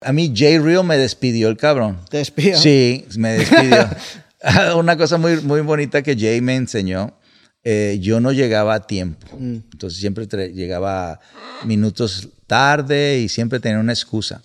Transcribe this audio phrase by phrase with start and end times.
[0.00, 1.98] A mí Jay Real me despidió el cabrón.
[2.10, 2.58] ¿Te despidió?
[2.58, 3.88] Sí, me despidió.
[4.76, 7.18] Una cosa muy, muy bonita que Jay me enseñó.
[7.64, 9.26] eh, yo no llegaba a tiempo.
[9.38, 9.56] Mm.
[9.72, 11.18] Entonces siempre llegaba
[11.64, 14.42] minutos tarde y siempre tenía una excusa.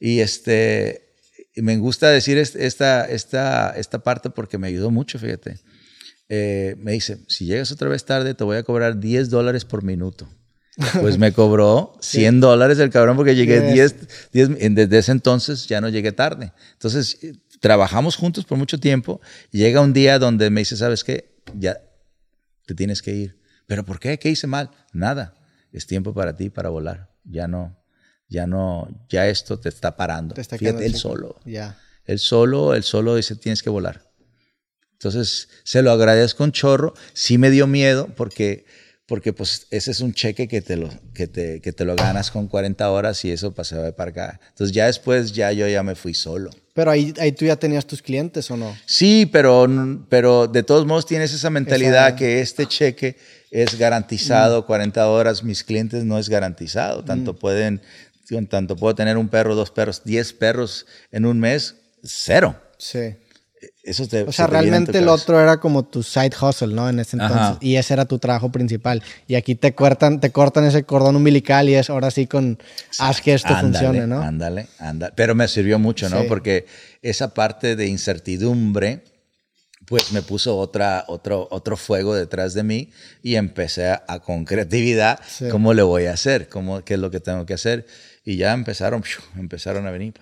[0.00, 1.12] Y este,
[1.54, 5.60] me gusta decir est- esta, esta, esta parte porque me ayudó mucho, fíjate.
[6.28, 9.84] Eh, me dice, si llegas otra vez tarde, te voy a cobrar 10 dólares por
[9.84, 10.26] minuto.
[11.00, 13.94] Pues me cobró 100 dólares el cabrón porque llegué Yes.
[14.00, 16.52] 10, 10 en- desde ese entonces ya no llegué tarde.
[16.72, 21.04] Entonces, eh, trabajamos juntos por mucho tiempo y llega un día donde me dice, ¿sabes
[21.04, 21.34] qué?
[21.58, 21.80] Ya
[22.66, 23.40] te tienes que ir.
[23.66, 24.18] ¿Pero por qué?
[24.18, 24.70] ¿Qué hice mal?
[24.92, 25.34] Nada.
[25.72, 27.10] Es tiempo para ti para volar.
[27.24, 27.78] Ya no,
[28.28, 30.34] ya no, ya esto te está parando.
[30.34, 31.08] Te está Fíjate, él chico.
[31.10, 31.40] solo.
[31.44, 31.78] Ya.
[32.04, 34.10] Él solo, él solo dice, tienes que volar.
[34.94, 36.94] Entonces, se lo agradezco un chorro.
[37.12, 38.64] Sí me dio miedo porque,
[39.06, 42.30] porque pues ese es un cheque que te lo, que te, que te lo ganas
[42.30, 44.40] con 40 horas y eso pasaba de para acá.
[44.50, 46.50] Entonces, ya después, ya yo ya me fui solo.
[46.74, 48.74] Pero ahí, ahí tú ya tenías tus clientes o no?
[48.86, 49.68] Sí, pero,
[50.08, 53.16] pero de todos modos tienes esa mentalidad Esa- que este cheque
[53.50, 57.04] es garantizado 40 horas, mis clientes no es garantizado.
[57.04, 57.82] Tanto pueden,
[58.48, 62.56] tanto puedo tener un perro, dos perros, 10 perros en un mes, cero.
[62.78, 63.16] Sí.
[63.84, 66.88] Eso te, O sea, se te realmente el otro era como tu side hustle, ¿no?
[66.88, 67.38] En ese entonces.
[67.38, 67.58] Ajá.
[67.60, 69.02] Y ese era tu trabajo principal.
[69.26, 72.58] Y aquí te cortan, te cortan ese cordón umbilical y es ahora sí con
[72.98, 74.20] haz que esto Ándale, funcione, ¿no?
[74.20, 75.12] Ándale, ándale.
[75.16, 76.22] Pero me sirvió mucho, ¿no?
[76.22, 76.26] Sí.
[76.28, 76.66] Porque
[77.02, 79.04] esa parte de incertidumbre,
[79.86, 82.90] pues me puso otra, otro, otro fuego detrás de mí
[83.22, 85.48] y empecé a, a con creatividad, Sí.
[85.50, 86.48] ¿cómo le voy a hacer?
[86.48, 87.86] ¿Cómo, ¿Qué es lo que tengo que hacer?
[88.24, 89.02] Y ya empezaron,
[89.36, 90.14] empezaron a venir,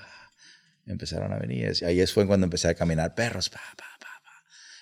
[0.90, 1.72] empezaron a venir.
[1.80, 4.30] Y ahí fue cuando empecé a caminar perros, pa, pa, pa, pa.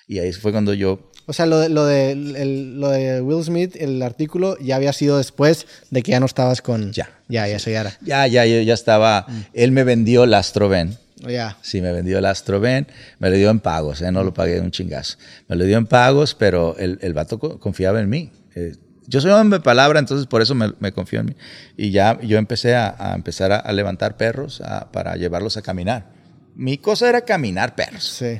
[0.07, 3.45] Y ahí fue cuando yo O sea, lo de, lo, de, el- lo de Will
[3.45, 6.93] Smith, el artículo, ya había sido después de que ya no estabas con...
[6.93, 7.11] Ya.
[7.29, 7.99] Ya, ya, eso ya era.
[8.01, 9.41] ya, ya, yo ya estaba, Mm.
[9.53, 10.97] él me vendió el Astroven.
[11.27, 11.59] Ya.
[11.63, 12.87] Sí, me vendió el Astroven,
[13.19, 14.13] me lo dio en pagos, ¿eh?
[14.13, 15.19] no lo pagué un chingazo.
[15.49, 18.31] Me lo dio en pagos, pero el, el vato co- confiaba en mí.
[18.55, 18.77] Eh,
[19.09, 21.37] yo soy hombre de palabra, entonces por eso me, me confió en mí.
[21.77, 25.63] Y ya yo empecé a, a empezar a, a levantar perros a- para llevarlos a
[25.63, 26.13] caminar.
[26.55, 28.05] Mi cosa era caminar perros.
[28.05, 28.39] Sí.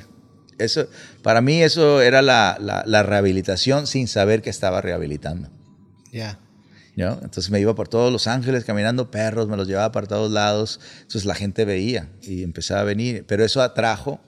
[0.57, 0.87] Eso,
[1.23, 5.49] para mí eso era la, la- la rehabilitación sin saber que estaba rehabilitando.
[6.11, 6.39] Ya.
[6.95, 7.13] ¿no?
[7.13, 10.81] Entonces me iba por todos Los Ángeles caminando perros, me los llevaba para todos lados.
[10.97, 13.23] Entonces la gente veía y empezaba a venir.
[13.25, 14.19] Pero eso atrajo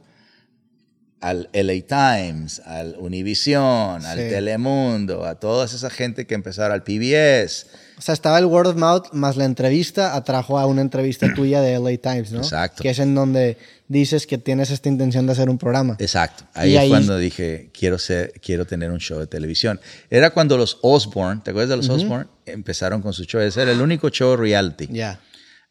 [1.21, 4.29] al LA Times, al Univision, al Sí.
[4.29, 7.67] Telemundo, a toda esa gente que empezaron al PBS.
[7.97, 11.61] O sea, estaba el word of mouth más la entrevista atrajo a una entrevista tuya
[11.61, 12.39] de LA Times, ¿no?
[12.39, 12.81] Exacto.
[12.81, 15.95] Que es en donde dices que tienes esta intención de hacer un programa.
[15.99, 16.45] Exacto.
[16.53, 19.79] Ahí es cuando dije, quiero, ser, quiero tener un show de televisión.
[20.09, 22.27] Era cuando los Osborne, ¿te acuerdas de los Osborne?
[22.47, 23.39] Empezaron con su show.
[23.41, 24.87] Ese era el único show reality.
[24.89, 25.19] Ya.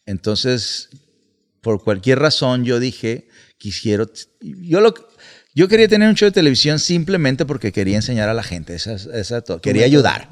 [0.06, 0.88] Entonces,
[1.60, 3.28] por cualquier razón, yo dije,
[3.58, 4.06] quisiera,
[4.40, 4.94] yo lo,
[5.54, 8.94] yo quería tener un show de televisión simplemente porque quería enseñar a la gente, esa,
[8.94, 10.28] esa quería ayudar,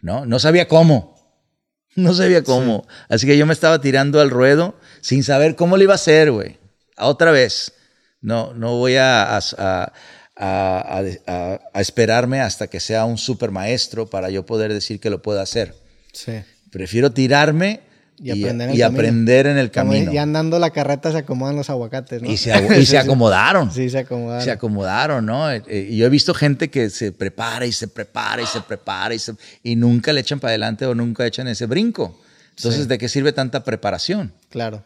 [0.00, 0.26] ¿no?
[0.26, 1.16] No sabía cómo,
[1.96, 5.82] no sabía cómo, así que yo me estaba tirando al ruedo sin saber cómo lo
[5.82, 6.58] iba a hacer, güey,
[6.98, 7.72] otra vez,
[8.20, 9.92] no, no voy a, a, a-
[10.40, 15.10] a- a- a esperarme hasta que sea un super maestro para yo poder decir que
[15.10, 15.74] lo puedo hacer.
[16.12, 16.32] Sí.
[16.70, 17.80] Prefiero tirarme
[18.20, 18.98] Y y, aprender en el y camino.
[18.98, 20.12] aprender en el Como camino.
[20.12, 22.28] ya andando la carreta se acomodan los aguacates, ¿no?
[22.30, 23.70] Y se, y se acomodaron.
[23.70, 24.44] Sí, se acomodaron.
[24.44, 25.50] Se acomodaron, ¿no?
[25.52, 28.60] Eh, eh, Y yo he visto gente que se prepara y se prepara y se
[28.60, 32.18] prepara y, se- y nunca le echan para adelante o nunca echan ese brinco.
[32.56, 34.32] Entonces, ¿de qué sirve tanta preparación?
[34.48, 34.82] Claro.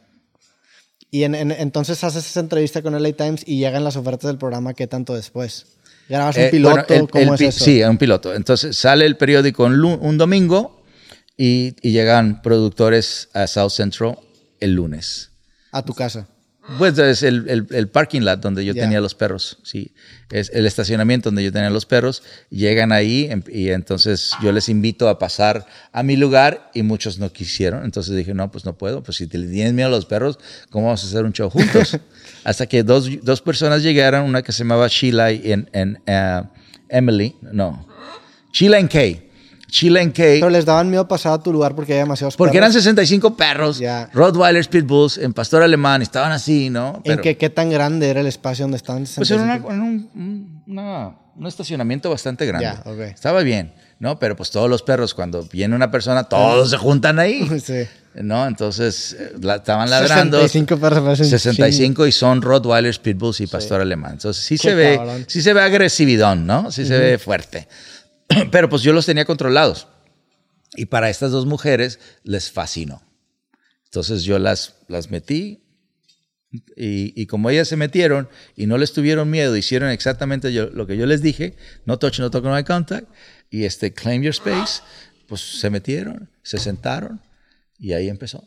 [1.10, 4.38] Y en- en- entonces haces esa entrevista con LA Times y llegan las ofertas del
[4.38, 5.66] programa, ¿qué tanto después?
[6.08, 6.74] ¿Grabas un Eh, piloto?
[6.74, 7.64] bueno, el- ¿Cómo el es eso?
[7.64, 8.34] Sí, un piloto.
[8.34, 10.81] Entonces sale el periódico un, un domingo
[11.36, 14.18] y, y llegan productores a South Central
[14.60, 15.30] el lunes.
[15.72, 16.28] A tu casa.
[16.78, 19.92] Pues es el, el- el parking lot donde yo tenía los perros, sí.
[20.30, 22.22] Es el estacionamiento donde yo tenía los perros.
[22.50, 27.18] Llegan ahí em- y entonces yo les invito a pasar a mi lugar y muchos
[27.18, 27.84] no quisieron.
[27.84, 29.02] Entonces dije, no, pues no puedo.
[29.02, 30.38] Pues si te tienes miedo a los perros,
[30.70, 31.98] ¿cómo vamos a hacer un show juntos?
[32.44, 36.42] Hasta que dos, dos personas llegaron, una que se llamaba Sheila y en, en, eh,
[36.90, 37.88] Emily, no,
[38.52, 39.30] Sheila and Kay.
[39.72, 40.38] Sheila and Kay.
[40.40, 42.84] Pero les daban miedo pasar a tu lugar porque hay demasiados Porque eran perros.
[42.84, 44.10] 65 perros, Ya.
[44.12, 47.00] Rottweilers, Pitbulls, en pastor alemán, estaban así, ¿no?
[47.04, 49.04] ¿En qué, qué tan grande era el espacio donde estaban?
[49.14, 49.72] Pues era una- 65?
[49.72, 52.66] era un, un- una- un estacionamiento bastante grande.
[52.66, 52.98] Ya, ok.
[53.14, 54.18] Estaba bien, ¿no?
[54.18, 57.84] Pero pues todos los perros, cuando viene una persona, todos se juntan ahí, Sí.
[58.16, 58.46] ¿no?
[58.46, 60.36] Entonces eh, la- estaban ladrando.
[60.42, 64.12] 65 perros parecen 65 y son Rottweilers, Pitbulls y Pastor Alemán.
[64.12, 66.70] Entonces sí Qué se ve, sí se ve agresividón, ¿no?
[66.70, 67.66] Sí se ve fuerte.
[68.50, 69.88] Pero pues yo los tenía controlados.
[70.74, 73.02] Y para estas dos mujeres les fascinó.
[73.86, 75.62] Entonces yo las, las metí
[76.76, 80.86] y, y como ellas se metieron y no les tuvieron miedo, hicieron exactamente yo- lo
[80.86, 81.56] que yo les dije,
[81.86, 83.08] no touch, no talk, no eye contact,
[83.50, 84.82] y este claim your space,
[85.28, 87.20] pues se metieron, se sentaron
[87.78, 88.46] y ahí empezó.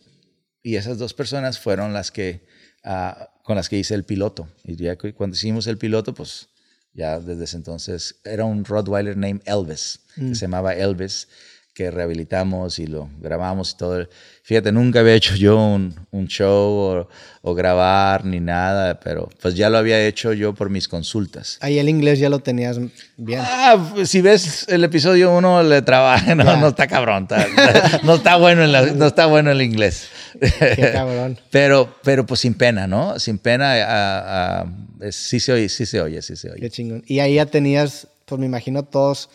[0.64, 2.48] Y esas dos personas fueron las que,
[2.84, 4.50] ah, con las que hice el piloto.
[4.64, 6.50] Y ya cu- cuando hicimos el piloto, pues
[6.96, 11.28] ya desde ese entonces era un Rottweiler named Elvis, que se llamaba Elvis,
[11.76, 14.08] que rehabilitamos y lo grabamos y todo.
[14.44, 17.10] Fíjate, nunca había hecho yo un, un show o,
[17.42, 21.58] o grabar ni nada, pero pues ya lo había hecho yo por mis consultas.
[21.60, 22.80] Ahí el inglés ya lo tenías
[23.18, 23.42] bien.
[23.44, 28.16] Ah, pues, si ves el episodio uno, le trabaja, no, no está cabrón, está- no,
[28.16, 30.08] está bueno en la- no está bueno el inglés.
[30.40, 31.38] Qué cabrón.
[31.52, 33.20] Pero, pero pues sin pena, ¿no?
[33.20, 34.66] Sin pena, ah,
[35.02, 36.62] es- sí se oye, sí se oye, sí se oye.
[36.62, 37.04] Qué chingón.
[37.06, 39.30] Y ahí ya tenías, pues me imagino todos,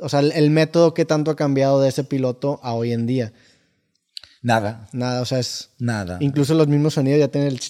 [0.00, 3.06] o sea, el, el método que tanto ha cambiado de ese piloto a hoy en
[3.06, 3.32] día.
[4.42, 5.70] Nada, Nada, o sea, es...
[5.78, 6.18] nada.
[6.20, 7.60] Incluso los mismos sonidos ya tienen el...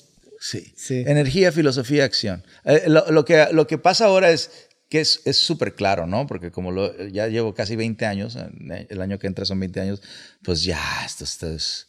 [0.40, 0.72] Sí.
[0.76, 1.04] Sí.
[1.06, 2.44] Energía, filosofía, acción.
[2.64, 4.50] Eh, lo, lo que, lo que pasa ahora es
[4.90, 6.26] que es es súper claro, ¿no?
[6.26, 9.80] Porque como lo- ya llevo casi 20 años, eh, el año que entra son 20
[9.80, 10.02] años,
[10.42, 11.86] pues ya, esto, esto es,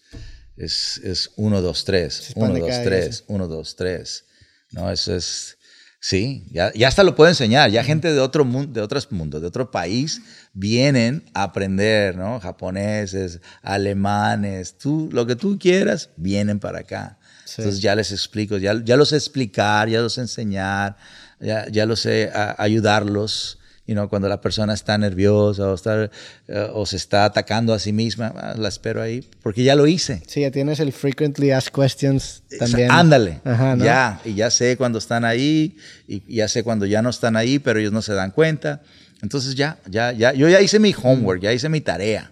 [0.56, 4.26] es, es 1, 2, 3, pan 1, de 2, cada 3, 1, 2, 3.
[4.72, 5.58] No, eso es...
[6.08, 7.72] Sí, ya, ya hasta lo puedo enseñar.
[7.72, 10.22] Ya gente de otro mundo, de otros mundos, de otro país,
[10.54, 12.40] vienen a aprender, ¿no?
[12.40, 17.18] Japoneses, alemanes, tú, lo que tú quieras, vienen para acá.
[17.46, 17.56] Sí.
[17.64, 20.96] Entonces ya les explico, ya, ya los sé explicar, ya los sé enseñar,
[21.40, 23.58] ya, ya los sé a- ayudarlos.
[23.88, 26.10] You know, cuando la persona está nerviosa o, está,
[26.48, 29.86] eh, o se está atacando a sí misma, ah, la espero ahí, porque ya lo
[29.86, 30.24] hice.
[30.26, 32.90] Sí, ya tienes el frequently asked questions también.
[32.90, 33.42] Ándale.
[33.44, 33.86] Ajá, ¿no?
[33.86, 35.78] Ya, y ya sé cuando están ahí,
[36.08, 38.82] y ya sé cuando ya no están ahí, pero ellos no se dan cuenta.
[39.22, 42.32] Entonces ya, ya, ya, yo ya hice mi homework, ya hice mi tarea.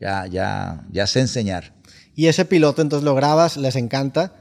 [0.00, 1.72] Ya, ya, ya sé enseñar.
[2.14, 4.32] Y ese piloto entonces lo grabas, les encanta.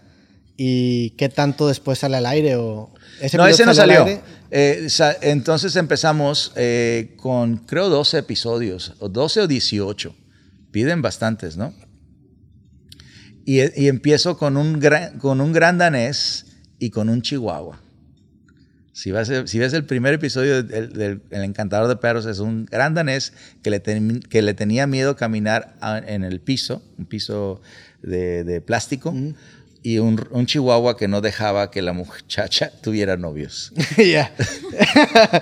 [0.61, 2.57] ¿Y qué tanto después sale al aire?
[2.57, 4.05] O ese no, ese no al salió.
[4.51, 10.13] Eh, sa- entonces empezamos eh, con, creo, 12 episodios, o 12 o 18.
[10.71, 11.73] Piden bastantes, ¿no?
[13.45, 16.45] Y, y empiezo con un, gran, con un gran danés
[16.77, 17.81] y con un chihuahua.
[18.91, 22.65] Si, vas si ves el primer episodio del, del El Encantador de Perros, es un
[22.65, 23.31] gran danés
[23.63, 27.61] que le, ten- que le tenía miedo caminar a- en el piso, un piso
[28.01, 29.15] de, de plástico,
[29.83, 33.71] y un, un chihuahua que no dejaba que la muchacha tuviera novios.
[33.97, 34.31] Ya.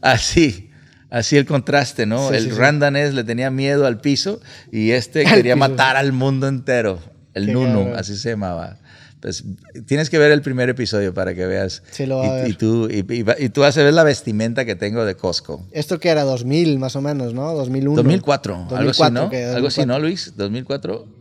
[0.00, 0.70] Así,
[1.10, 2.28] así el contraste, ¿no?
[2.30, 2.56] Sí, el sí, sí.
[2.56, 4.40] gran danés le tenía miedo al piso
[4.72, 5.68] y este Al quería piso.
[5.68, 7.00] matar al mundo entero.
[7.34, 7.98] El Qué Nunu, cabrón.
[7.98, 8.78] así se llamaba.
[9.20, 9.44] Pues
[9.86, 11.82] tienes que ver el primer episodio para que veas.
[11.90, 12.48] Sí, lo voy a y, ver.
[12.50, 15.16] y tú, y, y va- y tú vas a ver la vestimenta que tengo de
[15.16, 15.66] Costco.
[15.72, 17.52] Esto que era 2000 más o menos, ¿no?
[17.54, 17.96] 2001.
[17.96, 19.28] 2004, algo así, 2004, ¿no?
[19.30, 19.44] ¿qué?
[19.44, 19.86] Algo así, 2004.
[19.86, 20.32] ¿no, Luis?
[20.36, 21.17] 2004.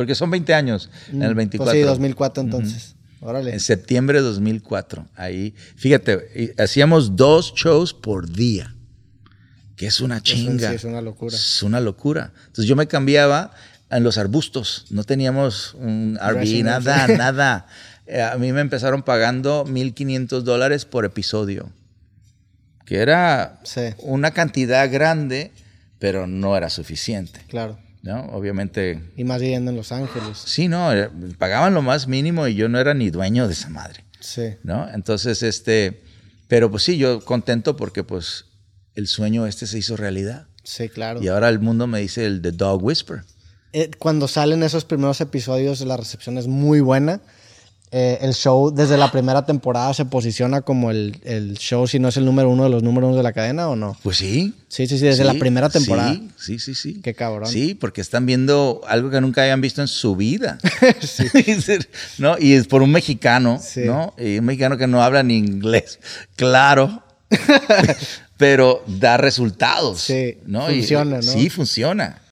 [0.00, 1.70] Porque son 20 años en el 24.
[1.74, 2.94] Pues sí, 2004 entonces.
[3.20, 3.52] Órale.
[3.52, 5.06] En septiembre de 2004.
[5.14, 8.74] Ahí, fíjate, hacíamos dos shows por día,
[9.76, 10.70] que es una chinga.
[10.70, 11.36] sí, es una locura.
[11.36, 12.32] Es una locura.
[12.46, 13.50] Entonces yo me cambiaba
[13.90, 14.86] en los arbustos.
[14.88, 17.66] No teníamos un RV, nada, nada.
[18.06, 21.68] Eh, A mí me empezaron pagando 1.500 dólares por episodio,
[22.86, 23.82] que era Sí.
[23.98, 25.52] una cantidad grande,
[25.98, 27.40] pero no era suficiente.
[27.48, 27.78] Claro.
[28.02, 28.24] ¿No?
[28.32, 30.38] Obviamente, Y más viviendo en Los Ángeles.
[30.38, 33.68] sí, no, eh, pagaban lo más mínimo y yo no era ni dueño de esa
[33.68, 34.04] madre.
[34.20, 34.54] Sí.
[34.62, 34.88] ¿no?
[34.92, 36.02] Entonces, este,
[36.48, 38.46] pero pues sí, yo contento porque pues
[38.94, 40.46] el sueño este se hizo realidad.
[40.62, 41.22] Sí, claro.
[41.22, 43.22] Y ahora el mundo me dice el The Dog Whisper.
[43.72, 47.20] Eh, cuando salen esos primeros episodios, la recepción es muy buena.
[47.92, 52.06] Eh, el show desde la primera temporada se posiciona como el, el show, si no
[52.08, 53.96] es el número uno de los números uno de la cadena o no.
[54.04, 54.54] Pues sí.
[54.68, 56.12] Sí, sí, sí, desde la Sí, primera temporada.
[56.14, 57.00] Sí, sí, sí, sí.
[57.02, 57.48] Qué cabrón.
[57.48, 60.58] Sí, porque están viendo algo que nunca hayan visto en su vida.
[62.18, 62.36] ¿No?
[62.38, 63.80] Y es por un mexicano, Sí.
[63.84, 64.14] ¿no?
[64.16, 65.98] Y un mexicano que no habla ni inglés.
[66.36, 67.02] Claro.
[68.36, 70.00] pero da resultados.
[70.00, 70.70] Sí, ¿no?
[70.70, 71.22] Y- funciona, ¿no?
[71.22, 72.22] Sí, funciona.